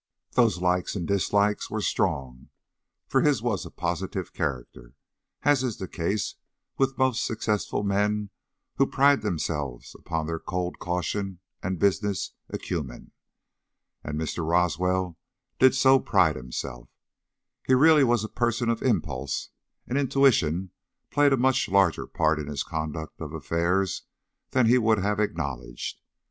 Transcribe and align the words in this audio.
Those 0.31 0.57
likes 0.57 0.95
and 0.95 1.07
dislikes 1.07 1.69
were 1.69 1.79
strong, 1.79 2.49
for 3.05 3.21
his 3.21 3.43
was 3.43 3.67
a 3.67 3.69
positive 3.69 4.33
character. 4.33 4.95
As 5.43 5.63
is 5.63 5.77
the 5.77 5.87
case 5.87 6.33
with 6.75 6.97
most 6.97 7.23
successful 7.23 7.83
men 7.83 8.31
who 8.77 8.87
pride 8.87 9.21
themselves 9.21 9.93
upon 9.93 10.25
their 10.25 10.39
cold 10.39 10.79
caution 10.79 11.37
and 11.61 11.77
business 11.77 12.31
acumen 12.49 13.11
and 14.03 14.19
Mr. 14.19 14.43
Roswell 14.43 15.19
did 15.59 15.75
so 15.75 15.99
pride 15.99 16.35
himself 16.35 16.89
he 17.67 17.75
really 17.75 18.03
was 18.03 18.23
a 18.23 18.27
person 18.27 18.69
of 18.71 18.81
impulse, 18.81 19.51
and 19.85 19.99
intuition 19.99 20.71
played 21.11 21.31
a 21.31 21.37
much 21.37 21.69
larger 21.69 22.07
part 22.07 22.39
in 22.39 22.47
his 22.47 22.63
conduct 22.63 23.21
of 23.21 23.33
affairs 23.33 24.01
than 24.49 24.65
he 24.65 24.79
would 24.79 24.97
have 24.97 25.19
acknowledged. 25.19 26.01